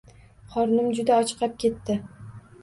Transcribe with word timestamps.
Qornim 0.53 0.87
juda 1.01 1.19
ochqab 1.25 1.53
ketdi. 1.65 1.99